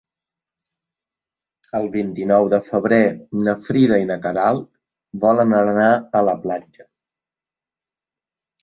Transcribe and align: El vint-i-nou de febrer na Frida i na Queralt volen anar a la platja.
El 1.79 1.85
vint-i-nou 1.97 2.49
de 2.55 2.61
febrer 2.71 2.99
na 3.43 3.55
Frida 3.69 4.01
i 4.05 4.09
na 4.15 4.19
Queralt 4.27 4.67
volen 5.29 5.55
anar 5.63 5.95
a 5.95 6.25
la 6.31 6.37
platja. 6.49 6.89